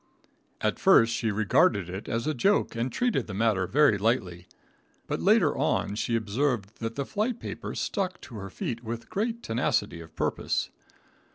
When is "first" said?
0.79-1.13